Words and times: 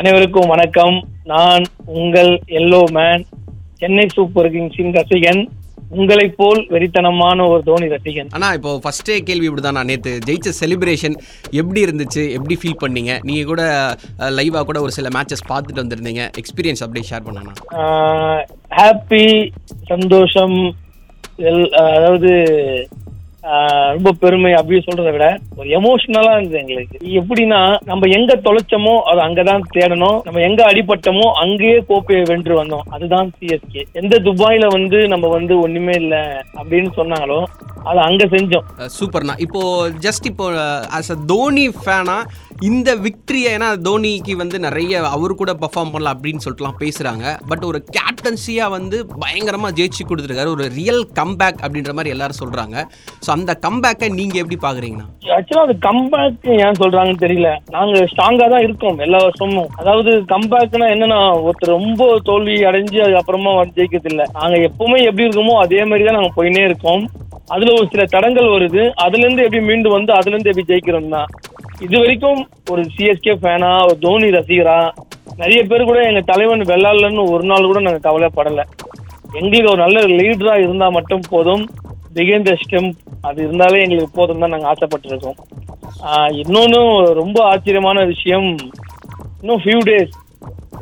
அனைவருக்கும் 0.00 0.50
வணக்கம். 0.52 0.94
நான் 1.30 1.64
உங்கள் 1.96 2.30
எல்லோ 2.58 2.78
மேன் 2.96 3.22
சென்னை 3.80 4.04
சூப்பர் 4.14 4.48
கிங்ஸின் 4.54 4.94
ரசிகன் 4.96 5.40
உங்களைப் 5.96 6.36
போல் 6.38 6.60
வெறித்தனமான 6.74 7.46
ஒரு 7.52 7.62
தோனி 7.66 7.88
ரசிகன். 7.94 8.30
ஆனா 8.36 8.48
இப்போ 8.58 8.70
ஃபர்ஸ்டே 8.84 9.16
கேள்வி 9.28 9.48
இப்படிதான் 9.48 9.76
நான் 9.78 9.90
நேற்று 9.92 10.12
ஜெயிச்ச 10.28 10.52
செலிப்ரேஷன் 10.60 11.16
எப்படி 11.60 11.82
இருந்துச்சு? 11.86 12.24
எப்படி 12.36 12.56
ஃபீல் 12.62 12.80
பண்ணீங்க? 12.84 13.18
நீங்க 13.28 13.42
கூட 13.50 13.62
லைவா 14.38 14.62
கூட 14.70 14.80
ஒரு 14.86 14.94
சில 14.98 15.10
மேட்சஸ் 15.16 15.46
பார்த்துட்டு 15.52 15.84
வந்திருந்தீங்க. 15.84 16.24
எக்ஸ்பீரியன்ஸ் 16.42 16.84
அப்படியே 16.86 17.08
ஷேர் 17.10 17.26
பண்ணணும் 17.28 17.58
ஹாப்பி 18.80 19.24
சந்தோஷம் 19.92 20.58
அதாவது 21.96 22.32
ரொம்ப 23.92 24.12
பெருமை 24.12 24.52
அப்படின்னு 24.52 24.86
சொல்றதை 24.88 25.12
விட 25.12 25.26
ஒரு 25.56 25.68
எமோஷனலா 25.68 26.32
இருந்தது 26.36 26.58
எங்களுக்கு. 26.58 26.96
எப்படின்னா 27.20 27.60
நம்ம 27.84 28.08
எங்க 28.08 28.32
தொலைச்சோமோ 28.44 28.94
அது 29.00 29.20
அங்கதான் 29.20 29.66
தேடணும். 29.74 30.18
நம்ம 30.24 30.40
எங்க 30.40 30.60
அடிபட்டமோ 30.72 31.26
அங்கேயே 31.32 31.84
கோப்பையை 31.88 32.22
வென்று 32.28 32.62
வந்தோம். 32.62 32.86
அதுதான் 32.90 33.32
சிஎஸ்கே 33.38 33.82
எந்த 33.92 34.16
துபாயில 34.18 34.66
வந்து 34.66 35.08
நம்ம 35.08 35.28
வந்து 35.28 35.60
ஒண்ணுமே 35.60 35.92
இல்ல 35.92 36.44
அப்படின்னு 36.60 36.92
சொன்னாங்களோ 36.96 37.40
அது 37.84 37.98
அங்க 37.98 38.24
செஞ்சோம். 38.24 38.66
சூப்பர்ண்ணா. 38.98 39.34
இப்போ 39.38 39.88
ஜஸ்ட் 40.00 40.26
இப்போ 40.26 40.48
ஆஸ் 40.98 41.12
அ 41.12 41.18
தோனி 41.26 41.68
ஃபேனா 41.68 42.18
இந்த 42.68 42.90
விக்ட்ரியை 43.04 43.50
ஏன்னா 43.56 43.68
தோனிக்கு 43.86 44.32
வந்து 44.40 44.56
நிறைய 44.64 44.98
அவர் 45.14 45.32
கூட 45.40 45.52
பர்ஃபார்ம் 45.62 45.92
பண்ணலாம் 45.92 46.14
அப்படின்னு 46.16 46.42
சொல்லிட்டுலாம் 46.44 46.76
பேசுகிறாங்க 46.82 47.24
பட் 47.50 47.64
ஒரு 47.68 47.78
கேப்டன்சியாக 47.96 48.74
வந்து 48.74 48.96
பயங்கரமாக 49.22 49.76
ஜெயிச்சு 49.78 50.02
கொடுத்துருக்காரு. 50.10 50.52
ஒரு 50.56 50.64
ரியல் 50.76 51.02
கம்பேக் 51.18 51.62
அப்படின்ற 51.64 51.92
மாதிரி 51.98 52.12
எல்லாரும் 52.14 52.40
சொல்கிறாங்க 52.42 52.76
ஸோ 53.24 53.30
அந்த 53.36 53.52
கம்பேக்கை 53.66 54.08
நீங்கள் 54.18 54.42
எப்படி 54.42 54.58
பார்க்குறீங்கன்னா 54.66 55.08
ஆக்சுவலாக 55.38 55.66
அது 55.68 55.74
கம்பேக் 55.88 56.46
ஏன் 56.66 56.80
சொல்கிறாங்கன்னு 56.82 57.24
தெரியல. 57.24 57.50
நாங்கள் 57.76 58.08
ஸ்ட்ராங்காக 58.12 58.48
தான் 58.54 58.64
இருக்கோம் 58.66 59.00
எல்லா 59.06 59.20
வருஷமும். 59.26 59.70
அதாவது 59.80 60.12
கம்பேக்னா 60.34 60.88
என்னன்னா 60.94 61.20
ஒருத்தர் 61.46 61.76
ரொம்ப 61.78 62.10
தோல்வி 62.30 62.56
அடைஞ்சு 62.70 63.00
அதுக்கப்புறமா 63.06 63.54
ஜெயிக்கிறதில்ல. 63.78 64.24
வந்து 64.44 64.44
ஜெயிக்கிறது 64.44 64.68
எப்பவுமே 64.70 65.00
எப்படி 65.08 65.26
இருக்கோமோ 65.26 65.56
அதே 65.64 65.82
மாதிரி 65.90 66.06
தான் 66.08 66.18
நாங்கள் 66.18 66.38
போயினே 66.38 66.64
இருக்கோம். 66.70 67.04
அதுல 67.54 67.72
ஒரு 67.78 67.86
சில 67.92 68.02
தடங்கள் 68.12 68.54
வருது. 68.56 68.82
அதுல 69.04 69.24
இருந்து 69.24 69.44
எப்படி 69.46 69.62
மீண்டு 69.70 69.88
வந்து 69.96 70.12
அதுல 70.18 70.34
இருந்து 70.34 70.52
எப்படி 70.52 70.68
ஜெயிக்கிறோம் 70.70 71.14
தான் 71.16 71.30
இது 71.82 71.96
வரைக்கும் 71.98 72.40
ஒரு 72.70 72.82
சிஎஸ்கே 72.94 73.34
ஃபேனா 73.40 73.70
ஒரு 73.84 73.98
தோனி 73.98 74.28
ரசிகரா 74.30 74.76
நிறைய 75.38 75.60
பேர் 75.62 75.84
கூட 75.84 75.98
எங்க 76.02 76.20
தலைவன் 76.22 76.68
வெள்ளாளன்னு 76.70 77.22
ஒரு 77.34 77.44
நாள் 77.44 77.68
கூட 77.70 77.80
நாங்க 77.80 78.00
கவலைப்படல. 78.08 78.62
எங்களுக்கு 79.38 79.70
ஒரு 79.70 79.80
நல்ல 79.82 79.98
லீடரா 80.12 80.54
இருந்தா 80.56 80.88
மட்டும் 80.90 81.24
போதும். 81.30 81.62
பிகேன் 82.16 82.44
ஸ்டெம் 82.44 82.60
ஸ்டெம்ப் 82.62 82.96
அது 83.24 83.38
இருந்தாலே 83.42 83.78
எங்களுக்கு 83.82 84.12
போதும் 84.14 84.42
தான் 84.42 84.50
நாங்கள் 84.50 84.70
ஆசைப்பட்டிருக்கோம். 84.72 85.38
ஆஹ் 86.06 86.32
இன்னொன்னு 86.42 86.80
ரொம்ப 87.12 87.38
ஆச்சரியமான 87.44 88.04
விஷயம் 88.04 88.48
இன்னும் 89.40 89.62
few 89.64 89.78
days 89.88 90.12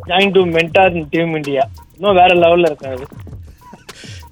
join 0.08 0.34
to 0.34 0.42
mentor 0.56 0.96
in 0.96 1.08
team 1.10 1.34
India 1.34 1.64
இன்னும் 1.96 2.18
வேற 2.20 2.30
லெவல்ல 2.42 2.70
இருக்காது 2.70 3.04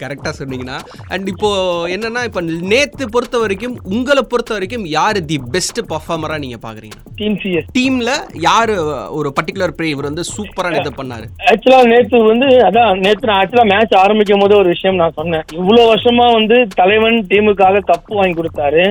கரெக்டாக 0.03 0.33
சொன்னீங்கன்னா 0.41 0.79
அண்ட் 1.15 1.29
இப்போ 1.33 1.51
என்னன்னா 1.95 2.23
இப்போ 2.29 2.41
நேத்து 2.73 3.05
பொறுத்த 3.15 3.39
வரைக்கும் 3.45 3.77
உங்களை 3.97 4.23
பொறுத்த 4.33 4.53
வரைக்கும் 4.57 4.87
யார் 4.99 5.21
தி 5.31 5.39
பெஸ்ட் 5.55 5.81
பர்ஃபார்மராக 5.93 6.43
நீங்க 6.45 6.59
பாக்குறீங்க? 6.67 6.99
டீம் 7.21 7.39
சிஎஸ் 7.43 7.69
டீம்ல 7.79 8.11
யாரு 8.49 8.77
ஒரு 9.19 9.31
பர்டிகுலர் 9.39 9.77
பிளே 9.79 9.89
இவர் 9.95 10.11
வந்து 10.11 10.25
சூப்பரா 10.35 10.71
இது 10.81 10.93
பண்ணாரு? 11.01 11.27
ஆக்சுவலா 11.53 11.81
நேத்து 11.93 12.23
வந்து 12.31 12.49
அதான் 12.69 13.03
நேத்து 13.05 13.31
நான் 13.31 13.41
ஆக்சுவலா 13.43 13.67
மேட்ச் 13.75 13.95
ஆரம்பிக்கும் 14.05 14.43
போது 14.45 14.57
ஒரு 14.63 14.69
விஷயம் 14.75 15.01
நான் 15.03 15.17
சொன்னேன். 15.21 15.45
இவ்வளவு 15.61 15.89
வருஷமா 15.93 16.27
வந்து 16.39 16.59
தலைவன் 16.81 17.19
டீமுக்காக 17.33 17.85
கப்பு 17.93 18.13
வாங்கி 18.21 18.37
கொடுத்தாரு. 18.41 18.87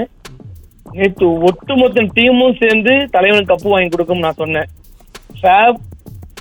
நேத்து 0.98 1.26
ஒட்டுமொத்த 1.48 2.04
டீமும் 2.18 2.58
சேர்ந்து 2.64 2.94
தலைவனுக்கு 3.16 3.54
கப்பு 3.54 3.70
வாங்கி 3.74 3.90
கொடுக்கும் 3.94 4.26
நான் 4.26 4.42
சொன்னேன். 4.42 4.70
Faf 5.40 5.80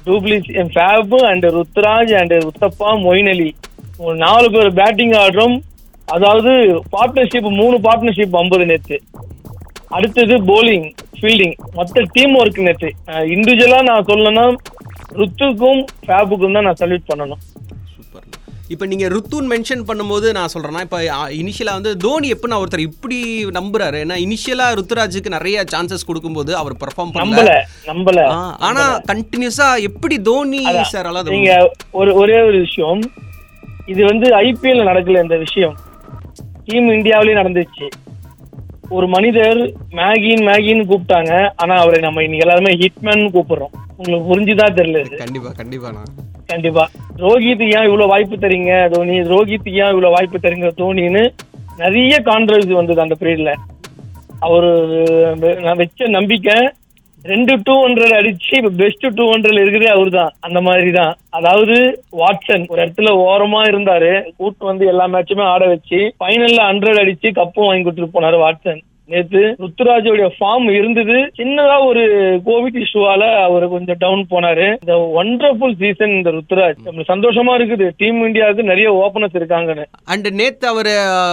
du Plessis 0.06 0.50
Faf 0.74 1.14
and 1.30 1.46
Ruturaj 1.56 2.12
and 2.20 2.34
Uthappa 2.50 2.90
Moeen 3.06 3.30
Ali 3.32 3.48
நாலு 4.22 4.46
பேர் 4.50 4.70
பேட்டிங் 4.74 5.14
ஆடுறோம். 5.20 5.56
அதாவது 6.08 6.50
பார்ட்னர்ஷிப் 6.92 7.48
மூணு 7.60 7.76
பார்ட்னர்ஷிப் 7.86 8.36
ஐம்பது 8.36 8.66
நேத்து 8.66 8.96
அடுத்தது 9.90 10.34
போலிங் 10.48 10.86
ஃபீல்டிங் 11.18 11.54
மொத்த 11.74 12.04
டீம் 12.14 12.34
ஒர்க் 12.38 12.64
நேற்று 12.66 12.88
இண்டிவிஜுவலா 13.34 13.80
நான் 13.88 14.08
சொல்லணும்னா 14.08 14.44
ருத்துக்கும் 15.20 15.82
ஃபேபுக்கும் 16.06 16.56
தான் 16.56 16.66
நான் 16.66 16.80
சல்யூட் 16.80 17.10
பண்ணணும். 17.10 17.40
சூப்பர் 17.92 18.24
இப்போ 18.70 18.86
நீங்க 18.86 19.06
ருத்துன் 19.08 19.50
மென்ஷன் 19.52 19.84
பண்ணும்போது 19.90 20.28
நான் 20.38 20.52
சொல்றேன்னா 20.54 20.82
இப்போ 20.86 21.00
இனிஷியலா 21.38 21.74
வந்து 21.78 21.92
தோனி 22.04 22.30
எப்படின்னா 22.34 22.60
ஒருத்தர் 22.62 22.86
இப்படி 22.88 23.18
நம்புறாரு? 23.58 23.98
ஏன்னா 24.04 24.16
இனிஷியலா 24.24 24.66
ருத்துராஜுக்கு 24.78 25.36
நிறைய 25.36 25.64
சான்சஸ் 25.74 26.08
கொடுக்கும்போது 26.08 26.54
அவர் 26.60 26.80
பெர்ஃபார்ம் 26.82 27.14
பண்ணல. 27.16 27.54
நம்பல 27.90 28.18
ஆ, 28.32 28.40
ஆனா 28.68 28.82
கண்டினியூஸா 29.12 29.68
எப்படி 29.90 30.18
தோனி 30.30 30.62
சார் 30.94 31.08
அல்லாத 31.10 31.36
நீங்க 31.36 31.54
ஒரு 31.92 32.12
ஒரே 32.14 32.38
ஒரு 32.48 32.58
விஷயம். 32.66 33.02
இது 33.86 34.04
வந்து 34.04 34.36
ஐபிஎல்ல 34.36 34.86
நடக்கல 34.86 35.22
இந்த 35.22 35.36
விஷயம். 35.36 35.76
டீம் 36.64 36.88
இந்தியாவிலேயே 36.90 37.38
நடந்துச்சு. 37.38 37.88
ஒரு 38.88 39.06
மனிதர் 39.06 39.56
மேகின் 39.90 40.42
மேகின்னு 40.48 40.90
கூப்பிட்டாங்க. 40.90 41.52
ஆனா 41.56 41.74
அவரை 41.74 42.00
நம்ம 42.00 42.22
இன்னைக்கு 42.22 42.48
எல்லாருமே 42.48 42.78
ஹிட்மேன் 42.78 43.30
கூப்பிடுறோம். 43.30 43.74
உங்களுக்கு 43.96 44.28
புரிஞ்சுதான் 44.30 44.74
தெரியல 44.74 45.06
இது? 45.06 45.16
கண்டிப்பா 45.16 45.48
கண்டிப்பாண்ணா 45.48 46.02
கண்டிப்பா. 46.46 46.88
ரோஹித் 47.16 47.62
ஏன் 47.62 47.84
இவ்வளவு 47.84 48.06
வாய்ப்பு 48.06 48.36
தரீங்க 48.36 48.90
தோனி? 48.90 49.20
ரோஹித் 49.20 49.70
ஏன் 49.70 49.88
இவ்வளவு 49.88 50.12
வாய்ப்பு 50.12 50.38
தரீங்க 50.38 50.70
தோனின்னு 50.76 51.32
நிறைய 51.76 52.22
கான்ட்ரவர்சி 52.24 52.72
வந்தது 52.72 53.00
அந்த 53.00 53.16
பீரியட்ல 53.20 53.54
அவரு 54.38 54.70
நான் 55.60 55.76
வச்ச 55.76 56.08
நம்பிக்கை 56.08 56.70
ரெண்டு 57.30 57.52
டூ 57.66 57.74
ஹண்ட்ரட் 57.82 58.14
அடிச்சு 58.18 58.52
இப்ப 58.58 58.70
பெஸ்ட் 58.80 59.06
டூ 59.18 59.24
ஹண்ட்ரட் 59.32 59.60
இருக்குதே 59.62 59.88
அவரு 59.94 60.10
தான் 60.16 60.32
அந்த 60.46 60.58
மாதிரி 60.66 60.90
தான் 60.98 61.12
அதாவது 61.38 61.76
வாட்சன் 62.20 62.66
ஒரு 62.72 62.80
இடத்துல 62.84 63.12
ஓரமா 63.26 63.60
இருந்தாரு. 63.70 64.12
கூட்டு 64.38 64.64
வந்து 64.70 64.84
எல்லா 64.92 65.06
மேட்சுமே 65.14 65.44
ஆட 65.52 65.64
வச்சு 65.72 66.00
ஃபைனல்ல 66.20 66.60
ஹண்ட்ரட் 66.70 67.02
அடிச்சு 67.02 67.30
கப்பும் 67.38 67.68
வாங்கி 67.68 67.84
கொடுத்துட்டு 67.84 68.16
போனாரு 68.16 68.38
வாட்சன். 68.44 68.80
நேத்து 69.12 69.40
ருத்துராஜோடைய 69.62 70.28
ஃபார்ம் 70.36 70.68
இருந்தது. 70.76 71.16
சின்னதா 71.38 71.74
ஒரு 71.88 72.02
கோவிட் 72.48 72.78
இஷ்யூவால 72.84 73.22
அவர் 73.48 73.64
கொஞ்சம் 73.74 73.98
டவுன் 74.04 74.24
போனாரு. 74.32 74.66
இந்த 74.82 74.94
ஒண்டர்ஃபுல் 75.20 75.76
சீசன் 75.82 76.14
இந்த 76.18 76.30
ருத்துராஜ் 76.36 76.80
நம்மளுக்கு 76.86 77.12
சந்தோஷமா 77.12 77.52
இருக்குது. 77.58 77.86
டீம் 78.00 78.18
இந்தியாவுக்கு 78.28 78.64
நிறைய 78.70 78.88
ஓபனர்ஸ் 79.02 79.36
இருக்காங்கன்னு. 79.40 79.84
அண்ட் 80.14 80.28
நேத்து 80.40 80.66
அவர் 80.72 80.90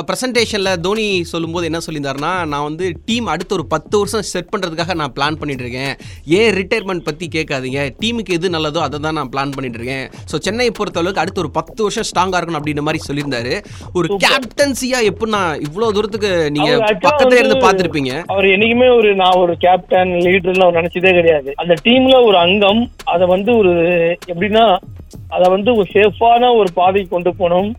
பிரசன்டேஷன்ல 0.10 0.74
தோனி 0.88 1.08
சொல்லும்போது 1.32 1.70
என்ன 1.72 1.82
சொல்லியிருந்தாருன்னா 1.86 2.34
நான் 2.52 2.68
வந்து 2.70 2.86
டீம் 3.10 3.32
அடுத்த 3.36 3.58
ஒரு 3.58 3.66
பத்து 3.74 3.96
வருஷம் 4.02 4.28
செட் 4.34 4.52
பண்றதுக்காக 4.54 4.98
நான் 5.02 5.16
பிளான் 5.18 5.40
பண்ணிட்டு 5.42 5.66
இருக்கேன். 5.66 5.94
ஏன் 6.40 6.52
ரிட்டையர்மெண்ட் 6.60 7.08
பத்தி 7.10 7.28
கேட்காதீங்க. 7.38 7.82
டீமுக்கு 8.04 8.38
எது 8.40 8.54
நல்லதோ 8.58 8.84
அதை 8.88 9.00
தான் 9.08 9.20
நான் 9.22 9.34
பிளான் 9.34 9.56
பண்ணிட்டு 9.58 9.82
இருக்கேன். 9.82 10.06
ஸோ 10.32 10.36
சென்னையை 10.48 10.74
பொறுத்த 10.82 11.04
அளவுக்கு 11.04 11.24
அடுத்த 11.26 11.44
ஒரு 11.46 11.52
பத்து 11.60 11.80
வருஷம் 11.88 12.10
ஸ்ட்ராங்கா 12.12 12.40
இருக்கணும் 12.40 12.62
அப்படின்ற 12.62 12.86
மாதிரி 12.90 13.04
சொல்லியிருந்தாரு. 13.10 13.56
ஒரு 13.98 14.08
கேப்டன்சியா 14.28 15.02
எப்படின்னா 15.12 15.44
இவ்வளவு 15.68 15.96
தூரத்துக்கு 15.98 16.32
நீங்க 16.58 16.72
பக்கத்துல 17.10 17.40
இருந்து 17.42 17.62
பார்த்திருப்பீங்க. 17.64 18.24
அவர் 18.28 18.46
என்னைக்குமே 18.46 18.98
ஒரு 18.98 19.16
நான் 19.16 19.36
ஒரு 19.36 19.58
கேப்டன் 19.58 20.10
லீடர்னு 20.10 20.64
அவர் 20.64 20.84
நினைச்சதே 20.84 21.14
கிடையாது. 21.14 21.54
அந்த 21.56 21.74
டீம்ல 21.84 22.26
ஒரு 22.26 22.38
அங்கம் 22.38 22.92
அதை 23.04 23.28
வந்து 23.28 23.58
ஒரு 23.58 23.74
எப்படின்னா 24.28 24.78
அதை 25.30 25.50
வந்து 25.50 25.76
ஒரு 25.76 25.88
சேஃபான 25.94 26.58
ஒரு 26.58 26.68
பாதைக்கு 26.74 27.10
கொண்டு 27.10 27.74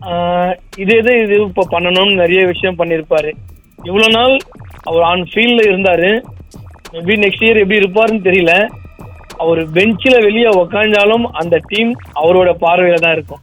ஆஹ் 0.00 0.54
இது 0.76 0.96
எது 0.96 1.22
இது 1.22 1.42
இப்ப 1.42 1.66
பண்ணணும்னு 1.70 2.14
நிறைய 2.14 2.46
விஷயம் 2.46 2.78
பண்ணியிருப்பாரு. 2.78 3.32
இவ்வளவு 3.84 4.12
நாள் 4.12 4.38
அவர் 4.82 5.02
ஆன் 5.02 5.28
ஃபீல்ட்ல 5.34 5.62
இருந்தாரு. 5.70 6.22
மேபி 6.92 7.14
நெக்ஸ்ட் 7.16 7.44
இயர் 7.44 7.60
எப்படி 7.60 7.78
இருப்பாருன்னு 7.78 8.20
தெரியல. 8.20 8.66
அவர் 9.36 9.70
பெஞ்சில் 9.70 10.22
வெளியே 10.22 10.48
உக்காந்தாலும் 10.48 11.24
அந்த 11.32 11.60
டீம் 11.68 11.92
அவரோட 12.14 12.50
பார்வையில 12.60 12.94
தான் 12.94 13.12
இருக்கும். 13.12 13.40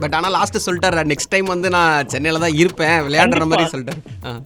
பட் 0.00 0.14
ஆனா 0.14 0.28
லாஸ்ட் 0.28 0.70
சொல்லிட்டாரு 0.70 1.06
நெக்ஸ்ட் 1.06 1.30
டைம் 1.30 1.44
வந்து 1.44 1.70
நான் 1.70 2.06
சென்னையில 2.06 2.40
தான் 2.40 2.54
இருப்பேன். 2.54 3.00
விளையாடுற 3.00 3.46
மாதிரி 3.46 3.68
சொல்லிட்டாரு. 3.72 4.00
ஆ. 4.24 4.40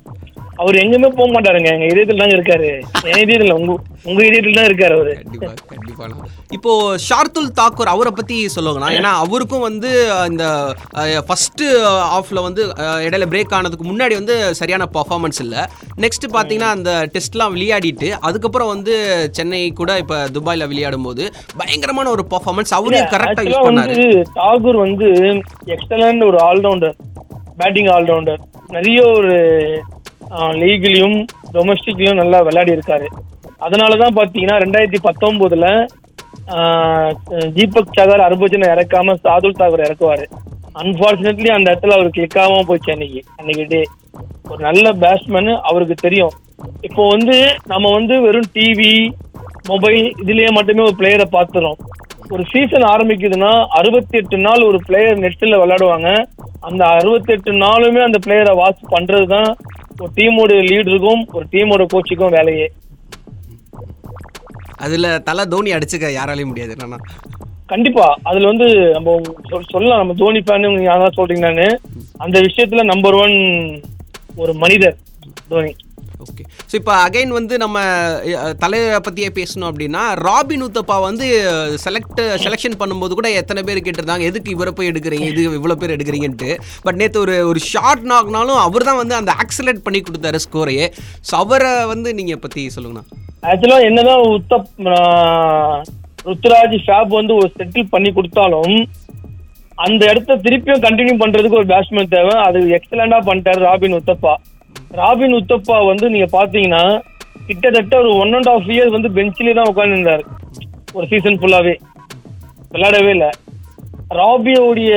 அவர் 0.61 0.81
எங்குமே 0.81 1.09
போக 1.11 1.29
மாட்டாருங்க. 1.33 1.69
எங்க 1.75 1.87
இதயத்தில் 1.91 2.21
தாங்க 2.21 2.35
இருக்காரு. 2.39 2.69
என் 3.11 3.23
இதயத்தில் 3.23 3.55
உங்க 3.55 3.73
உங்க 4.09 4.21
இதயத்தில் 4.29 4.59
தான் 4.59 4.69
இருக்காரு 4.69 4.95
அவரு. 4.99 5.13
கண்டிப்பா 5.71 6.07
இப்போ 6.57 6.73
ஷார்துல் 7.05 7.49
தாக்கூர் 7.59 7.93
அவரை 7.93 8.11
பத்தி 8.13 8.37
சொல்லுங்கண்ணா 8.55 8.89
ஏன்னா 8.97 9.13
அவருக்கும் 9.25 9.65
வந்து 9.67 9.91
இந்த 10.31 10.45
ஃபர்ஸ்ட் 11.29 11.63
ஆஃப்ல 12.17 12.43
வந்து 12.47 12.63
இடையில 13.07 13.29
பிரேக் 13.33 13.55
ஆனதுக்கு 13.59 13.87
முன்னாடி 13.91 14.15
வந்து 14.21 14.35
சரியான 14.61 14.87
பர்ஃபார்மன்ஸ் 14.97 15.41
இல்ல. 15.45 15.57
நெக்ஸ்ட் 16.05 16.27
பாத்தீங்கன்னா 16.37 16.71
அந்த 16.77 16.93
டெஸ்ட்லாம் 17.15 17.55
விளையாடிட்டு 17.57 18.11
அதுக்கப்புறம் 18.29 18.73
வந்து 18.75 18.95
சென்னை 19.39 19.63
கூட 19.81 19.93
இப்ப 20.03 20.19
துபாயில 20.37 20.69
விளையாடும் 20.73 21.09
போது 21.09 21.25
பயங்கரமான 21.61 22.11
ஒரு 22.17 22.25
பர்ஃபார்மன்ஸ் 22.35 22.75
அவரே 22.79 23.03
கரெக்டா 23.15 23.31
Actually 23.33 23.55
யூஸ் 23.55 23.67
பண்ணாரு. 23.69 24.07
தாகூர் 24.39 24.79
வந்து 24.85 25.09
எக்ஸலண்ட் 25.77 26.25
ஒரு 26.31 26.41
ஆல்ரவுண்டர் 26.49 26.97
பேட்டிங் 27.59 27.91
ஆல்ரவுண்டர் 27.97 28.41
நிறைய 28.71 29.01
ஒரு 29.17 29.33
லீக்லயும் 30.61 31.19
டொமஸ்டிக்லயும் 31.55 32.21
நல்லா 32.21 32.39
விளையாடி 32.47 32.77
இருக்காரு 32.77 33.09
அதனாலதான் 33.67 34.17
பாத்தீங்கன்னா 34.19 34.57
ரெண்டாயிரத்தி 34.65 35.01
பத்தொன்பதுல 35.09 35.67
தீபக் 37.57 37.95
சாகர் 37.97 38.25
ஹர்பஜனை 38.27 38.69
இறக்காம 38.75 39.15
சாதுல் 39.25 39.59
தாகூர் 39.61 39.85
இறக்குவாரு. 39.87 40.25
அன்பார்ச்சுனேட்லி 40.81 41.51
அந்த 41.57 41.67
இடத்துல 41.73 41.97
அவருக்கு 41.97 42.19
கிளிக்காம 42.21 42.63
போச்சு 42.71 42.93
அன்னைக்கு. 42.95 43.21
அன்னைக்கு 43.39 43.65
டே. 43.73 43.83
ஒரு 44.51 44.61
நல்ல 44.69 44.87
பேட்ஸ்மேன் 45.03 45.53
அவருக்கு 45.71 45.97
தெரியும். 46.07 46.35
இப்போ 46.87 47.03
வந்து 47.15 47.37
நம்ம 47.73 47.91
வந்து 47.99 48.15
வெறும் 48.27 48.51
டிவி 48.57 48.93
மொபைல் 49.71 50.01
இதுலயே 50.23 50.51
மட்டுமே 50.59 50.83
ஒரு 50.89 50.97
பிளேயரை 51.01 51.27
பார்த்துரும் 51.37 51.79
ஒரு 52.35 52.43
சீசன் 52.53 52.87
ஆரம்பிக்குதுன்னா 52.93 53.53
அறுபத்தி 53.79 54.17
எட்டு 54.21 54.37
நாள் 54.47 54.63
ஒரு 54.69 54.79
பிளேயர் 54.87 55.23
நெட்ல 55.25 55.57
விளையாடுவாங்க. 55.63 56.11
அந்த 56.69 56.83
அறுபத்தி 56.99 57.33
எட்டு 57.35 57.53
நாளுமே 57.65 58.03
அந்த 58.09 58.19
பிளேயரை 58.27 58.55
வாட்ச் 58.61 58.83
பண்றது 58.95 59.27
தான் 59.37 59.51
ஒரு 59.99 60.11
டீமோட 60.17 60.65
லீடருக்கும் 60.65 61.25
ஒரு 61.33 61.47
டீமோட 61.51 61.87
கோச்சுக்கும் 61.93 62.31
வேலையே. 62.31 62.73
அதுல 64.77 65.19
தலை 65.19 65.47
தோனி 65.47 65.73
அடிச்சுக்க 65.73 66.11
யாராலையும் 66.17 66.47
முடியாது 66.47 66.75
என்னன்னா. 66.75 66.97
கண்டிப்பா. 67.67 68.19
அதுல 68.23 68.47
வந்து 68.47 68.91
நம்ம 68.91 69.21
சொல்- 69.51 69.69
சொல்லலாம். 69.71 69.99
நம்ம 69.99 70.15
தோனி 70.15 70.39
ஃபேன் 70.39 70.83
யாரா 70.83 71.09
சொல்றீங்கன்னு 71.17 71.77
அந்த 72.17 72.41
விஷயத்துல 72.41 72.85
நம்பர் 72.85 73.15
ஒன் 73.15 73.81
ஒரு 74.37 74.55
மனிதர் 74.55 74.97
தோனி. 75.49 75.75
ஓகே 76.27 76.45
ஸோ 76.71 76.75
இப்போ 76.81 76.93
அகைன் 77.05 77.33
வந்து 77.37 77.55
நம்ம 77.63 77.79
தலையை 78.63 78.99
பற்றியே 79.07 79.31
பேசணும் 79.39 79.69
அப்படின்னா 79.71 80.03
ராபின் 80.27 80.65
உத்தப்பா 80.69 80.97
வந்து 81.09 81.27
செலக்ட் 81.85 82.23
செலெக்ஷன் 82.45 82.79
பண்ணும்போது 82.81 83.13
கூட 83.19 83.29
எத்தனை 83.41 83.61
பேர் 83.69 83.83
கேட்டிருந்தாங்க? 83.87 84.27
எதுக்கு 84.31 84.55
இவரை 84.57 84.73
போய் 84.79 84.91
எடுக்கிறீங்க? 84.93 85.27
இது 85.33 85.43
இவ்வளோ 85.59 85.77
பேர் 85.83 85.95
எடுக்கிறீங்கன்ட்டு. 85.97 86.51
பட் 86.87 86.99
நேற்று 87.01 87.23
ஒரு 87.25 87.37
ஒரு 87.51 87.63
ஷார்ட் 87.73 88.05
நாக்னாலும் 88.13 88.61
அவர் 88.67 88.89
தான் 88.89 89.01
வந்து 89.03 89.17
அந்த 89.21 89.35
ஆக்சலேட் 89.43 89.85
பண்ணி 89.87 90.01
கொடுத்தாரு 90.09 90.41
ஸ்கோரையே 90.47 90.89
ஸோ 91.29 91.33
அவரை 91.43 91.73
வந்து 91.93 92.09
நீங்கள் 92.21 92.43
பற்றி 92.45 92.65
சொல்லுங்கண்ணா. 92.77 93.05
ஆக்சுவலா 93.51 93.79
என்னதான் 93.89 94.25
உத்தப் 94.37 94.69
ருத்ராஜ் 96.29 96.77
ஷாப் 96.89 97.13
வந்து 97.21 97.33
ஒரு 97.41 97.49
செட்டில் 97.59 97.93
பண்ணி 97.95 98.11
கொடுத்தாலும் 98.19 98.75
அந்த 99.85 100.03
இடத்த 100.11 100.37
திருப்பியும் 100.45 100.83
கண்டினியூ 100.85 101.15
பண்றதுக்கு 101.21 101.59
ஒரு 101.61 101.69
பேட்ஸ்மேன் 101.71 102.13
தேவை. 102.15 102.35
அது 102.47 102.59
எக்ஸலண்டா 102.77 103.19
பண்ணிட்டாரு 103.29 103.61
ராபின் 103.69 103.97
உத்தப்பா. 103.99 104.35
ராபின் 105.01 105.37
உத்தப்பா 105.39 105.77
வந்து 105.91 106.07
நீங்க 106.15 106.29
பாத்தீங்கன்னா 106.39 106.85
கிட்டத்தட்ட 107.47 107.95
ஒரு 108.03 108.11
ஒன் 108.23 108.35
அண்ட் 108.39 108.51
ஆஃப் 108.55 108.69
இயர் 108.75 108.95
வந்து 108.97 109.09
பெஞ்சிலே 109.17 109.55
தான் 109.59 109.71
உட்காந்துருந்தாரு 109.73 110.25
ஒரு 110.97 111.07
சீசன் 111.13 111.39
ஃபுல்லாவே 111.41 111.75
விளையாடவே 112.73 113.11
இல்லை. 113.17 113.31
ராபியோடைய 114.19 114.93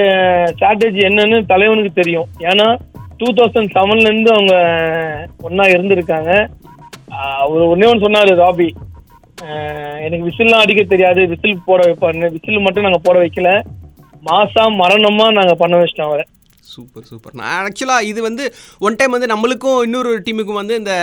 ஸ்ட்ராட்டஜி 0.52 1.02
என்னன்னு 1.10 1.38
தலைவனுக்கு 1.52 1.92
தெரியும். 2.00 2.28
ஏன்னா 2.50 2.68
டூ 3.20 3.28
தௌசண்ட் 3.38 3.74
செவன்ல 3.76 4.10
இருந்து 4.12 4.30
அவங்க 4.36 4.56
ஒன்னா 5.48 5.66
இருந்திருக்காங்க. 5.76 6.32
அவர் 7.44 7.70
ஒன்னே 7.72 7.90
ஒன்று 7.92 8.06
சொன்னாரு 8.06 8.34
ராபி. 8.44 8.70
எனக்கு 10.06 10.24
விசில்லாம் 10.28 10.64
அடிக்க 10.64 10.82
தெரியாது. 10.94 11.22
விசில் 11.34 11.66
போட 11.68 11.82
வைப்பாருன்னு 11.88 12.34
விசில் 12.36 12.66
மட்டும் 12.66 12.88
நாங்க 12.88 13.02
போட 13.08 13.18
வைக்கல. 13.24 13.52
மாசா 14.30 14.64
மரணமா 14.82 15.26
நாங்க 15.38 15.56
பண்ண 15.62 15.76
வச்சிட்டோம் 15.80 16.10
அவரை. 16.10 16.26
சூப்பர் 16.72 17.08
சூப்பர் 17.10 17.36
நான் 17.40 17.66
ஆக்சுவலாக 17.68 18.08
இது 18.12 18.20
வந்து 18.28 18.44
ஒன் 18.88 18.98
டைம் 19.00 19.16
வந்து 19.16 19.32
நம்மளுக்கும் 19.34 19.80
இன்னொரு 19.88 20.12
டீமுக்கும் 20.28 20.60
வந்து 20.62 20.76
இந்த 20.82 20.94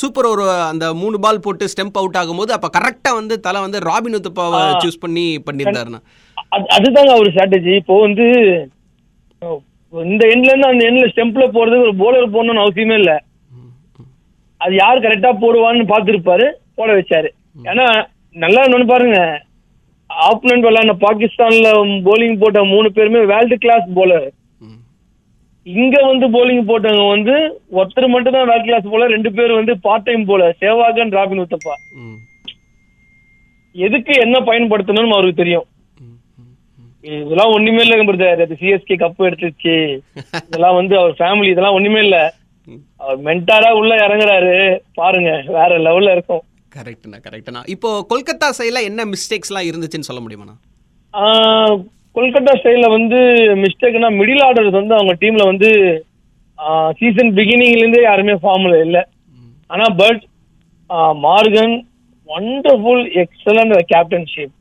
சூப்பர் 0.00 0.28
ஒரு 0.32 0.44
அந்த 0.70 0.86
மூணு 1.02 1.18
பால் 1.24 1.44
போட்டு 1.46 1.70
ஸ்டெம்ப் 1.72 1.98
அவுட் 2.00 2.18
ஆகும்போது 2.20 2.54
அப்போ 2.56 2.70
கரெக்டாக 2.78 3.18
வந்து 3.20 3.36
தலை 3.46 3.62
வந்து 3.66 3.80
ராபின் 3.88 4.18
உத்தப்பாவை 4.20 4.62
சூஸ் 4.84 5.02
பண்ணி 5.04 5.26
பண்ணியிருந்தாருண்ணா. 5.48 6.00
அது 6.54 6.66
அதுதாங்க 6.76 7.12
அவர் 7.16 7.30
ஸ்ட்ராட்டஜி 7.34 7.74
இப்போ 7.80 7.96
வந்து 8.06 8.26
இந்த 9.92 10.22
எண்ட்ல 10.32 10.50
இருந்து 10.52 10.70
அந்த 10.72 10.84
எண்ட்ல 10.90 11.06
ஸ்டெம்ப்ல 11.12 11.46
போறது 11.56 11.78
ஒரு 11.84 11.94
போலர் 12.02 12.34
போடணும்னு 12.34 12.64
அவசியமே 12.64 12.96
இல்ல. 13.02 13.12
அது 14.60 14.74
யார் 14.82 15.04
கரெக்டா 15.04 15.30
போடுவான்னு 15.42 15.84
பார்த்திருப்பாரு 15.92 16.46
போட 16.78 16.90
வச்சாரு. 16.98 17.30
ஏன்னா 17.70 17.86
நல்லா 18.36 18.60
இன்னொன்னு 18.66 18.92
பாருங்க. 18.92 19.18
ஆப்னண்ட் 20.28 20.66
விளையாடின 20.66 20.94
பாகிஸ்தான்ல 21.04 21.68
போலிங் 22.06 22.40
போட்ட 22.42 22.62
மூணு 22.72 22.88
பேருமே 22.96 23.20
வேர்ல்டு 23.32 23.56
கிளாஸ் 23.64 23.86
போலர். 23.98 24.26
இங்க 25.66 25.96
வந்து 26.10 26.26
போலிங் 26.34 26.68
போட்டவங்க 26.68 27.08
வந்து 27.14 27.34
ஒருத்தர் 27.78 28.12
மட்டும் 28.14 28.34
தான் 28.36 28.48
வேர்ல்டு 28.50 28.68
கிளாஸ் 28.68 28.92
போலர் 28.92 29.14
ரெண்டு 29.14 29.30
பேர் 29.36 29.58
வந்து 29.58 29.74
பார்ட் 29.86 30.06
டைம் 30.08 30.24
போலர் 30.30 30.56
சேவாகன் 30.62 31.12
ராபின் 31.16 31.42
உத்தப்பா. 31.44 31.74
எதுக்கு 33.74 34.14
என்ன 34.24 34.36
பயன்படுத்தணும்னு 34.48 35.16
அவருக்கு 35.16 35.42
தெரியும். 35.42 35.66
இதெல்லாம் 37.04 37.52
ஒண்ணுமே 37.56 37.82
இல்லைங்க 37.84 38.06
பிரதர் 38.08 38.42
அது 38.46 38.58
சிஎஸ்கே 38.62 38.96
கப் 39.02 39.22
எடுத்துச்சு 39.28 39.74
இதெல்லாம் 40.48 40.78
வந்து 40.80 40.94
அவர் 41.00 41.14
ஃபேமிலி 41.20 41.52
இதெல்லாம் 41.52 41.76
ஒண்ணுமே 41.78 42.00
இல்ல. 42.06 42.18
அவர் 43.04 43.22
மென்டாரா 43.28 43.70
உள்ள 43.80 43.92
இறங்குறாரு. 44.06 44.52
பாருங்க 44.98 45.30
வேற 45.56 45.70
லெவல்ல 45.86 46.12
இருக்கும். 46.16 46.42
கரெக்ட்ண்ணா 46.76 47.18
கரெக்ட்ண்ணா 47.24 47.62
இப்போ 47.74 47.90
கொல்கத்தா 48.12 48.50
சைடில் 48.58 48.86
என்ன 48.90 49.04
மிஸ்டேக்ஸ்லாம் 49.14 49.68
இருந்துச்சுன்னு 49.70 50.08
சொல்ல 50.10 50.22
முடியுமாண்ணா? 50.26 50.56
கொல்கத்தா 52.16 52.52
ஸ்டைல 52.56 52.88
வந்து 52.94 53.18
மிஸ்டேக்னா 53.62 54.08
மிடில் 54.18 54.42
ஆர்டர் 54.46 54.76
வந்து 54.76 54.96
அவங்க 54.96 55.14
டீம்ல 55.22 55.44
வந்து 55.48 55.68
சீசன் 56.98 57.30
பிகினிங்ல 57.36 57.80
இருந்தே 57.80 58.00
யாருமே 58.02 58.34
ஃபார்ம்ல 58.42 58.74
இல்ல. 58.86 58.98
ஆனா 59.70 59.84
but 60.00 60.22
Morgan 61.24 61.74
wonderful 62.28 63.04
excellent 63.22 63.74
captainship 63.92 64.54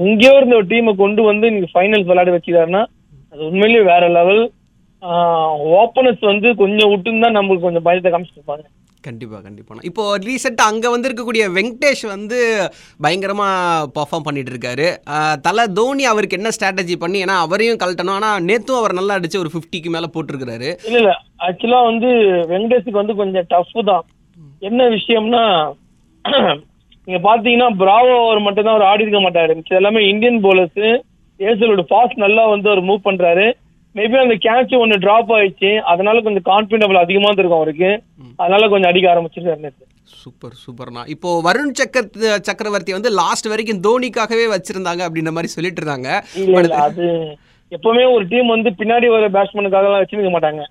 எங்கேயோ 0.00 0.34
இருந்த 0.36 0.54
ஒரு 0.58 0.68
டீமை 0.70 0.92
கொண்டு 1.00 1.22
வந்து 1.22 1.46
நீங்க 1.54 1.68
ஃபைனல்ஸ் 1.72 2.08
விளையாட 2.10 2.30
வச்சுக்காருன்னா 2.34 2.82
அது 3.32 3.40
உண்மையிலேயே 3.48 3.82
வேற 3.90 4.04
லெவல் 4.14 4.42
ஓப்பனர்ஸ் 5.76 6.22
வந்து 6.30 6.48
கொஞ்சம் 6.62 6.90
விட்டுன்னு 6.92 7.24
தான் 7.24 7.36
நம்மளுக்கு 7.38 7.66
கொஞ்சம் 7.66 7.86
பயத்தை 7.86 8.10
காமிச்சிருப்பாங்க 8.10 8.64
கண்டிப்பாக 9.06 9.42
கண்டிப்பாக 9.46 9.86
இப்போ 9.88 10.04
ரீசெண்டாக 10.26 10.70
அங்கே 10.72 10.88
வந்திருக்கக்கூடிய 10.94 11.44
வெங்கடேஷ் 11.56 12.04
வந்து 12.14 12.38
பயங்கரமாக 13.04 13.86
பர்ஃபார்ம் 13.96 14.26
பண்ணிட்டு 14.26 14.52
இருக்காரு 14.54 14.86
தலை 15.46 15.64
தோனி 15.78 16.04
அவருக்கு 16.12 16.38
என்ன 16.40 16.52
ஸ்ட்ராட்டஜி 16.56 16.96
பண்ணி 17.04 17.18
ஏன்னா 17.24 17.36
அவரையும் 17.44 17.80
கழட்டணும். 17.82 18.16
ஆனால் 18.18 18.42
நேத்தும் 18.48 18.80
அவர் 18.80 18.98
நல்லா 18.98 19.16
அடிச்சு 19.18 19.42
ஒரு 19.42 19.52
ஃபிஃப்டிக்கு 19.54 19.92
மேலே 19.96 20.10
போட்டிருக்கிறாரு. 20.14 20.70
இல்லை 20.88 21.00
இல்லை. 21.02 21.14
ஆக்சுவலாக 21.48 21.88
வந்து 21.90 22.10
வெங்கடேஷுக்கு 22.52 23.02
வந்து 23.02 23.16
கொஞ்சம் 23.22 23.48
டஃப் 23.52 23.78
தான். 23.90 24.04
என்ன 24.68 24.88
விஷயம்னா 24.96 25.44
நீங்கள் 27.08 27.24
பார்த்தீங்கன்னா 27.28 27.68
பிராவோ 27.82 28.14
அவர் 28.24 28.44
மட்டும்தான் 28.46 28.76
அவர் 28.76 28.88
ஆடி 28.90 29.04
இருக்க 29.06 29.20
மாட்டாரு. 29.26 29.54
எல்லாமே 29.80 30.00
இந்தியன் 30.12 30.40
போலர்ஸ் 30.46 30.84
ஏசலோட 31.40 31.82
ஃபாஸ்ட் 31.90 32.24
நல்லா 32.24 32.42
வந்து 32.54 32.68
அவர் 32.72 32.88
மூவ் 32.88 33.06
பண்ணுறாரு 33.08 33.46
மேபி 33.98 34.16
அந்த 34.22 34.34
கேட்ச் 34.46 34.72
ஒன்னு 34.80 34.96
டிராப் 35.04 35.30
ஆயிடுச்சு. 35.36 35.70
அதனால 35.92 36.20
கொஞ்சம் 36.26 36.46
கான்பிடபிள் 36.50 37.04
அதிகமா 37.04 37.30
இருக்கும் 37.34 37.60
அவருக்கு. 37.60 37.90
அதனால 38.42 38.68
கொஞ்சம் 38.72 38.90
அடிக்க 38.90 39.06
ஆரம்பிச்சிருக்காரு 39.12 39.64
நேத்து 39.66 39.86
சூப்பர் 40.22 40.54
சூப்பர்ண்ணா. 40.62 41.02
இப்போ 41.14 41.28
வருண் 41.46 41.74
சக்கர் 41.80 42.08
சக்கரவர்த்தி 42.48 42.92
வந்து 42.96 43.10
லாஸ்ட் 43.20 43.50
வரைக்கும் 43.52 43.84
தோனிக்காகவே 43.86 44.46
வச்சிருந்தாங்க 44.54 45.02
அப்படின்ற 45.08 45.32
மாதிரி 45.36 45.50
சொல்லிட்டு 45.54 45.80
இருந்தாங்க. 45.82 46.08
அது 46.86 47.06
எப்பவுமே 47.76 48.04
ஒரு 48.14 48.24
டீம் 48.30 48.54
வந்து 48.54 48.70
பின்னாடி 48.80 49.08
வர 49.14 49.26
பேட்ஸ்மேனுக்காக 49.36 49.88
எல்லாம் 49.88 50.02
வச்சிருக்க 50.02 50.30
மாட்டாங்க. 50.34 50.62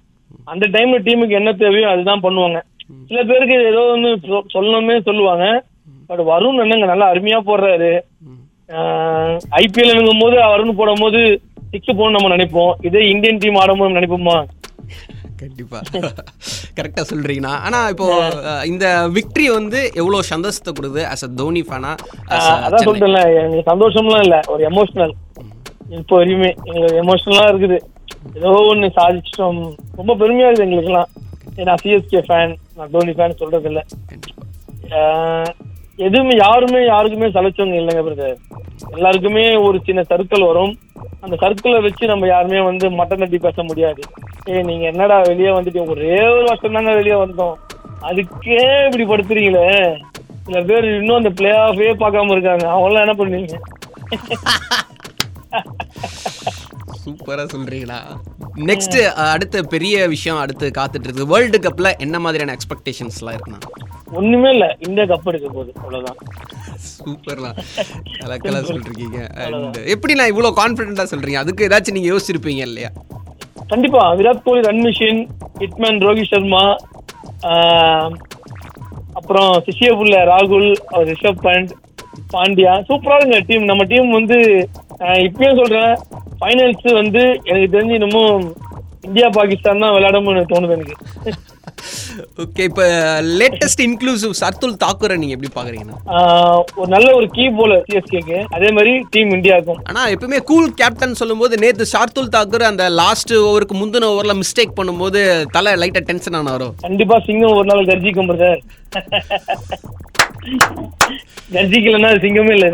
அந்த 0.52 0.66
டைம்ல 0.76 0.98
டீமுக்கு 1.08 1.40
என்ன 1.40 1.52
தேவையோ 1.62 1.88
அதுதான் 1.94 2.24
பண்ணுவாங்க. 2.26 2.60
சில 3.10 3.20
பேருக்கு 3.30 3.56
ஏதோ 3.72 3.82
ஒன்று 3.94 4.12
சொல்லணுமே 4.56 4.96
சொல்லுவாங்க. 5.10 5.46
பட் 6.10 6.24
வருண் 6.32 6.62
என்னங்க 6.64 6.86
நல்லா 6.92 7.08
அருமையா 7.14 7.40
போடுறாரு. 7.50 7.92
ஐபிஎல் 9.62 10.22
போது 10.24 10.36
வருண் 10.54 10.78
போடும் 10.80 11.04
போது 11.04 11.20
சிக்ஸ் 11.74 11.92
போகணும் 11.98 12.16
நம்ம 12.18 12.32
நினைப்போம். 12.36 12.74
இதே 12.88 13.02
இந்தியன் 13.14 13.42
டீம் 13.44 13.60
ஆடும்போது 13.62 13.98
நினைப்போமா? 14.00 14.38
கண்டிப்பா. 15.42 15.80
கரெக்டா 16.78 17.04
சொல்றீங்கண்ணா. 17.12 17.54
ஆனா 17.68 17.80
இப்போ 17.94 18.08
இந்த 18.72 18.86
விக்டரி 19.18 19.46
வந்து 19.58 19.80
எவ்வளவு 20.02 20.30
சந்தோஷத்தை 20.32 20.72
கொடுக்குது 20.78 21.04
அஸ் 21.12 21.26
அ 21.28 21.30
தோனி 21.42 21.62
ஃபேனா 21.68 21.92
அதான் 22.66 22.86
சொல்லிட்டேன்ல 22.88 23.22
எங்களுக்கு 23.44 23.72
சந்தோஷம்லாம் 23.72 24.26
இல்ல. 24.26 24.40
ஒரு 24.54 24.64
எமோஷனல் 24.72 25.14
இப்போ 26.00 26.16
வரையுமே 26.22 26.50
எங்களுக்கு 26.70 27.00
எமோஷனலா 27.04 27.46
இருக்குது. 27.52 27.78
ஏதோ 28.38 28.52
ஒண்ணு 28.72 28.88
சாதிச்சிட்டோம். 29.00 29.62
ரொம்ப 30.00 30.12
பெருமையா 30.22 30.50
இருக்குது 30.50 30.68
எங்களுக்குலாம் 30.68 31.10
ஏன்னா 31.62 31.74
சிஎஸ்கே 31.84 32.22
ஃபேன் 32.28 32.52
நான் 32.78 32.94
தோனி 32.96 33.14
ஃபேன் 33.18 33.40
சொல்றது 33.42 33.70
இல்ல 33.72 33.82
எதுவுமே 36.08 36.34
யாருமே 36.46 36.82
யாருக்குமே 36.92 37.28
சலைச்சவங்க 37.36 37.78
இல்லைங்க 37.80 38.04
பிரதர் 38.08 38.38
எல்லாருக்குமே 38.96 39.44
ஒரு 39.68 39.78
சின்ன 39.88 40.02
சர்க்கிள் 40.12 40.46
வரும். 40.50 40.74
அந்த 41.24 41.36
சர்க்கிளை 41.42 41.80
வச்சு 41.86 42.12
நம்ம 42.12 42.28
யாருமே 42.34 42.60
வந்து 42.68 42.86
மட்டன் 43.00 43.22
தட்டி 43.24 43.38
பேச 43.46 43.64
முடியாது. 43.70 44.02
ஏய் 44.52 44.66
நீங்க 44.70 44.86
என்னடா 44.92 45.18
வெளியே 45.30 45.52
வந்துட்டீங்க 45.56 45.96
ஒரே 45.96 46.20
ஒரு 46.36 46.46
வருஷம் 46.50 46.78
தாங்க 46.78 46.94
வெளியே 47.00 47.18
வந்தோம். 47.24 47.58
அதுக்கே 48.10 48.62
இப்படி 48.88 49.06
படுத்துறீங்களே. 49.10 49.66
சில 50.46 50.62
பேர் 50.70 50.88
இன்னும் 51.00 51.20
அந்த 51.20 51.32
பிளே 51.40 51.52
ஆஃபே 51.66 51.90
பார்க்காம 52.04 52.36
இருக்காங்க. 52.36 52.66
அவங்களாம் 52.76 53.06
என்ன 53.06 53.16
பண்ணுவீங்க? 53.20 53.58
சூப்பரா 57.04 57.46
சொல்றீங்களா? 57.56 58.00
நெக்ஸ்ட் 58.70 58.98
அடுத்த 59.34 59.62
பெரிய 59.76 60.08
விஷயம் 60.16 60.42
அடுத்து 60.46 60.68
காத்துட்டு 60.80 61.08
இருக்கு. 61.08 61.32
வேர்ல்டு 61.34 61.60
கப்ல 61.68 61.92
என்ன 62.08 62.20
மாதிரியான 62.26 62.56
எக்ஸ்பெக்டேஷன்ஸ்லாம் 62.58 63.38
இருக்குண்ணா? 63.38 63.62
ஒண்ணுமே 64.20 64.50
இல்ல 64.56 64.66
இந்தியா 64.86 65.06
கப் 65.12 65.28
எடுக்க 65.32 65.48
போகுது. 65.56 65.72
அவ்வளவுதான். 65.82 66.18
சூப்பர்லாம். 66.94 67.58
கலக்கலா 68.22 68.62
சொல்றீங்க 68.70 69.20
எப்படி 69.94 70.14
நான் 70.20 70.32
இவ்வளோ 70.34 70.52
கான்ஃபிடென்ட்டா 70.62 71.06
சொல்றீங்க? 71.12 71.42
அதுக்கு 71.44 71.68
ஏதாச்சும் 71.68 71.98
நீங்க 71.98 72.12
யோசிச்சிருப்பீங்க 72.14 72.64
இல்லையா? 72.70 72.90
கண்டிப்பா 73.72 74.02
Virat 74.20 74.46
Kohli 74.46 74.62
run 74.70 74.84
machine 74.88 75.22
hitman 75.62 76.02
Rohit 76.06 76.32
Sharma 76.32 76.64
அப்புறம் 79.20 79.52
சிஷியபுல்ல 79.68 80.18
ராகுல் 80.32 80.70
அவர் 80.94 81.10
ரிஷப் 81.12 81.44
பண்ட் 81.48 81.72
பாண்டியா. 82.34 82.74
சூப்பரா 82.88 83.18
இருங்க 83.20 83.38
டீம். 83.50 83.70
நம்ம 83.70 83.84
டீம் 83.92 84.10
வந்து 84.18 84.38
இப்பயும் 85.28 85.60
சொல்றேன் 85.62 85.94
ஃபைனல்ஸ் 86.40 86.88
வந்து 87.02 87.22
எனக்கு 87.50 87.70
தெரிஞ்சு 87.76 87.98
இன்னமும் 88.00 88.44
இந்தியா 89.08 89.28
பாகிஸ்தான் 89.38 89.84
தான் 89.84 89.96
விளையாடணும்னு 89.96 90.44
தோணுது 90.52 90.76
எனக்கு. 90.78 90.98
ஓகே 92.42 92.64
இப்போ 92.70 92.86
லேட்டஸ்ட் 93.40 93.84
இன்க்ளூசிவ் 93.86 94.34
சர்துல் 94.40 94.76
தாக்கூரை 94.82 95.16
நீங்க 95.18 95.36
எப்படி 95.36 95.52
பாக்குறீங்கண்ணா 95.56 95.98
ஆஹ் 96.16 96.62
ஒரு 96.80 96.90
நல்ல 96.94 97.08
ஒரு 97.16 97.28
கீ 97.36 97.46
போலர் 97.58 97.84
சிஎஸ்கேக்கு 97.88 98.38
அதே 98.56 98.70
மாதிரி 98.78 98.94
டீம் 99.14 99.32
இந்தியாவுக்கும் 99.38 99.82
ஆனா 99.90 100.04
எப்பவுமே 100.14 100.40
கூல் 100.50 100.70
கேப்டன் 100.80 101.20
சொல்லும்போது 101.20 101.62
நேத்து 101.64 101.92
ஷார்துல் 101.94 102.34
தாக்கூர் 102.36 102.70
அந்த 102.70 102.86
லாஸ்ட் 103.00 103.34
ஓவருக்கு 103.42 103.78
முந்தின 103.82 104.10
ஓவர்ல 104.12 104.36
மிஸ்டேக் 104.40 104.78
பண்ணும்போது 104.80 105.22
தலை 105.52 105.74
லைட்டா 105.82 106.04
டென்ஷன் 106.08 106.40
ஆனாரோ 106.40 106.70
கண்டிப்பா 106.86 107.18
சிங்கம் 107.28 107.56
ஒரு 107.56 107.70
நாள் 107.72 107.90
கர்ஜிக்கும் 107.90 108.30
பிரதர் 108.32 108.62
கர்ஜிக்கலன்னா 111.54 112.12
சிங்கமே 112.24 112.54
இல்ல 112.58 112.68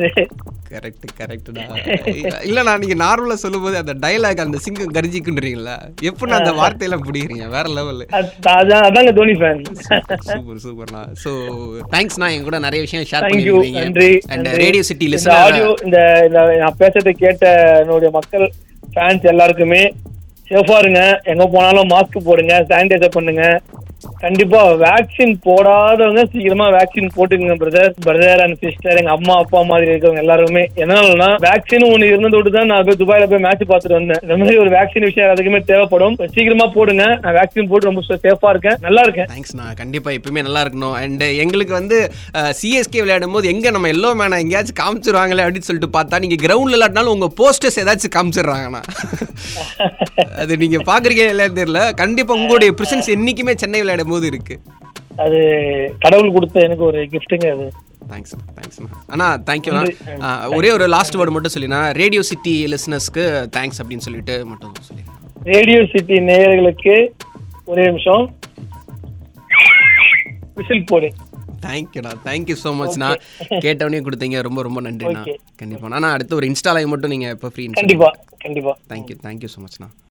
கரெக்ட் 0.76 1.06
கரெக்ட்டா 1.20 1.66
இல்லண்ணா 2.48 2.74
நீங்க 2.82 2.96
நார்மலா 3.02 3.38
சொல்லும்போது 3.44 3.76
அந்த 3.82 3.94
டயலாக் 4.04 4.44
அந்த 4.44 4.60
சிங்கம் 4.66 4.94
கர்ஜிக்குன்றீங்களா 4.98 5.76
எப்படிண்ணா 6.10 6.40
அந்த 6.40 6.54
வார்த்தையெல்லாம் 6.60 7.06
பிடிக்கிறீங்க? 7.08 7.46
வேற 7.56 7.66
லெவல் 7.78 8.02
அதாங்க 8.86 9.12
தோனி 9.18 9.36
ஃபேன் 9.40 9.62
சூப்பர் 10.30 10.62
சூப்பர்ண்ணா 10.66 11.04
ஸோ 11.24 11.32
தேங்க்ஸ்ண்ணா 11.94 12.30
என் 12.36 12.48
கூட 12.48 12.60
நிறைய 12.66 12.82
விஷயம் 12.86 13.08
ஷேர் 13.12 13.26
தேங்க்யூ 13.26 13.56
நன்றி 13.78 14.10
பண்ணிருக்கீங்க 14.10 14.34
and. 14.34 14.50
Radio 14.64 14.86
city 14.90 15.08
listener 15.14 15.42
audio 15.44 15.70
இந்த 15.86 16.00
நான் 16.62 16.80
பேசுறதை 16.82 17.14
கேட்ட 17.24 17.46
என்னுடைய 17.82 18.12
மக்கள் 18.18 18.46
ஃபேன்ஸ் 18.88 19.32
எல்லாருக்குமே 19.32 19.84
சேஃபா 20.52 20.76
இருங்க. 20.82 21.02
எங்க 21.32 21.44
போனாலும் 21.54 21.90
மாஸ்க் 21.92 22.26
போடுங்க 22.26 22.56
சானிடைசர் 22.70 23.16
பண்ணுங்க. 23.16 23.44
கண்டிப்பா 24.24 24.62
வேக்சின் 24.84 25.34
போடாதவங்க 25.46 26.22
சீக்கிரமா 26.32 26.68
வேக்சின் 26.76 27.12
போட்டுக்கங்க 27.16 27.56
பிரதர் 27.62 27.92
பிரதர் 28.06 28.42
அண்ட் 28.44 28.58
சிஸ்டர் 28.64 29.00
எங்க 29.02 29.12
அம்மா 29.18 29.34
அப்பா 29.44 29.60
மாதிரி 29.72 29.92
இருக்கவங்க 29.92 30.22
எல்லாருமே. 30.24 30.64
என்னன்னா 30.84 31.30
வேக்சின் 31.46 31.86
ஒண்ணு 31.90 32.10
இருந்தது 32.12 32.52
தான் 32.56 32.70
நான் 32.72 32.86
போய் 32.88 33.00
துபாயில 33.02 33.28
போய் 33.32 33.44
மேட்ச் 33.46 33.64
பார்த்துட்டு 33.72 33.98
வந்தேன். 34.00 34.22
இந்த 34.26 34.36
மாதிரி 34.42 34.58
ஒரு 34.64 34.72
வேக்சின் 34.78 35.08
விஷயம் 35.10 35.32
அதுக்குமே 35.34 35.62
தேவைப்படும். 35.72 36.16
சீக்கிரமா 36.36 36.68
போடுங்க. 36.78 37.06
நான் 37.24 37.36
வேக்சின் 37.40 37.70
போட்டு 37.72 37.90
ரொம்ப 37.90 38.04
சேஃபா 38.26 38.52
இருக்கேன். 38.56 38.78
நல்லா 38.88 39.04
இருக்கேன். 39.08 39.30
தேங்க்ஸ்ண்ணா 39.34 39.68
கண்டிப்பா 39.82 40.12
எப்பவுமே 40.18 40.46
நல்லா 40.48 40.64
இருக்கணும். 40.66 40.96
அண்ட் 41.02 41.26
எங்களுக்கு 41.46 41.76
வந்து 41.80 42.00
சிஎஸ்கே 42.62 43.04
விளையாடும் 43.04 43.38
போது 43.38 43.52
எங்க 43.54 43.76
நம்ம 43.78 43.92
எல்லோ 43.96 44.12
மேனை 44.22 44.40
எங்கேயாச்சும் 44.46 44.80
காமிச்சிருவாங்களே 44.82 45.46
அப்படின்னு 45.46 45.70
சொல்லிட்டு 45.70 45.92
பார்த்தா 45.98 46.22
நீங்க 46.26 46.40
கிரவுண்ட்ல 46.46 46.78
விளையாடினாலும் 46.78 47.16
உங்க 47.18 47.30
போஸ்டர்ஸ் 47.42 47.82
ஏதாச்சும் 47.84 48.16
காமிச்சிடுறாங்கண்ணா 48.18 48.84
அது 50.42 50.54
நீங்க 50.62 50.78
பாக்குறீங்க 50.92 51.24
இல்லைன்னு 51.34 51.60
தெரியல. 51.62 51.82
கண்டிப்பா 52.04 52.34
உங்களுடைய 52.40 52.72
பிரசன்ஸ் 52.80 53.14
என்னைக்குமே 53.16 53.54
சென்னை 53.62 53.80
விளையாடும் 53.96 54.14
போது 54.16 54.30
இருக்கு. 54.32 54.56
அது 55.24 55.38
கடவுள் 56.04 56.36
கொடுத்த 56.36 56.64
எனக்கு 56.68 56.84
ஒரு 56.92 57.02
கிஃப்ட்டுங்க 57.14 57.50
அது. 57.56 57.68
தேங்க்ஸ் 58.10 58.34
தேங்க்ஸ்ண்ணா 58.58 58.90
அண்ணா 59.14 59.28
தேங்க்யூண்ணா 59.50 59.84
ஒரே 60.58 60.70
ஒரு 60.78 60.86
லாஸ்ட் 60.96 61.16
வேர்டு 61.20 61.34
மட்டும் 61.36 61.54
சொல்லினா 61.56 61.80
ரேடியோ 62.02 62.24
சிட்டி 62.30 62.54
லிசனர்ஸ்க்கு 62.74 63.24
தேங்க்ஸ் 63.56 63.80
அப்படின்னு 63.82 64.06
சொல்லிட்டு 64.08 64.36
மட்டும் 64.52 64.74
சொல்லி 64.90 65.04
ரேடியோ 65.52 65.80
சிட்டி 65.94 66.18
நேயர்களுக்கு 66.30 66.94
ஒரே 67.72 67.84
நிமிஷம். 67.90 68.24
விசில் 70.60 70.86
போடு. 70.92 71.08
தேங்க்யூண்ணா 71.66 72.12
தேங்க்யூ 72.28 72.56
ஸோ 72.64 72.72
மச்ண்ணா 72.80 73.10
கேட்டவனே 73.66 74.02
கொடுத்தீங்க 74.08 74.40
ரொம்ப 74.48 74.60
ரொம்ப 74.68 74.80
நன்றிண்ணா. 74.88 75.22
Okay. 75.24 75.36
கண்டிப்பா. 75.62 75.92
நான் 75.94 76.14
அடுத்து 76.16 76.38
ஒரு 76.40 76.48
இன்ஸ்டா 76.52 76.74
லைவ் 76.78 76.92
மட்டும் 76.94 77.14
நீங்க 77.16 77.30
இப்போ 77.36 77.50
ஃப்ரீ 77.54 77.66
கண்டிப்பா 77.82 78.10
கண்டிப்பா. 78.46 78.74
Thank you 78.92 79.18
thank you 79.26 79.50
so 79.56 79.62
மச்ண்ணா 79.66 79.90